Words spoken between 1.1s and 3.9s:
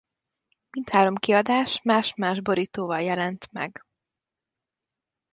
kiadás más-más borítóval jelent meg.